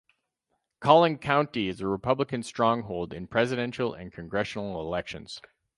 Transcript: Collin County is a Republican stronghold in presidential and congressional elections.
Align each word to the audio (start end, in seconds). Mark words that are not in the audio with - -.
Collin 0.79 1.19
County 1.19 1.67
is 1.67 1.79
a 1.79 1.85
Republican 1.87 2.41
stronghold 2.41 3.13
in 3.13 3.27
presidential 3.27 3.93
and 3.93 4.11
congressional 4.11 4.81
elections. 4.81 5.39